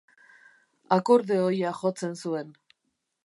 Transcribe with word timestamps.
Akordeoia 0.95 1.73
jotzen 1.81 2.17
zuen. 2.23 2.53